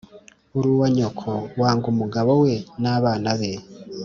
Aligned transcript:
Uri 0.57 0.67
uwa 0.75 0.87
nyoko 0.95 1.29
wanga 1.59 1.85
umugabo 1.93 2.31
we 2.43 2.53
n’abana 2.81 3.29
be 3.39 3.51